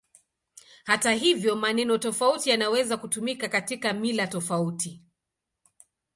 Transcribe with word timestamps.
Hata 0.83 1.11
hivyo, 1.11 1.55
maneno 1.55 1.97
tofauti 1.97 2.49
yanaweza 2.49 2.97
kutumika 2.97 3.47
katika 3.49 3.93
mila 3.93 4.27
tofauti. 4.27 5.01